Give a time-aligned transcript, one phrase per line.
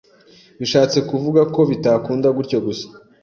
[0.59, 2.87] ’.Bishatse kuvuga kobitakunda gutyo gusa